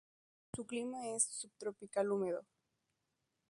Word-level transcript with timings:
Su 0.55 0.65
clima 0.65 1.09
es 1.09 1.25
subtropical 1.25 2.11
húmedo. 2.11 2.43